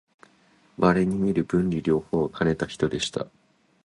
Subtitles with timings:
[0.79, 3.27] まれにみる文理両方をかねた人でした